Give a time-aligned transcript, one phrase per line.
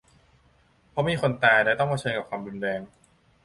[0.89, 2.81] เพราะมีคนตาย และ ต้องเผชิญกับความรุนแรง